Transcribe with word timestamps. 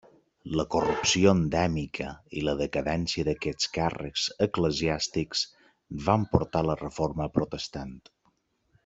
La 0.59 0.63
corrupció 0.75 1.33
endèmica 1.39 2.07
i 2.39 2.43
la 2.47 2.55
decadència 2.63 3.27
d'aquests 3.27 3.69
càrrecs 3.77 4.23
eclesiàstics 4.49 5.45
van 6.09 6.25
portar 6.33 6.65
la 6.71 6.79
Reforma 6.85 7.29
Protestant. 7.41 7.95